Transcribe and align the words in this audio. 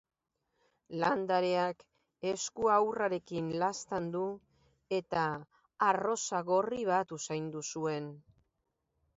Landareak 1.01 1.83
esku-ahurrarekin 2.29 3.51
laztandu, 3.65 4.23
eta 5.01 5.27
arrosa 5.91 6.43
gorri 6.51 6.85
bat 6.93 7.15
usaindu 7.21 7.67
zuen. 7.77 8.11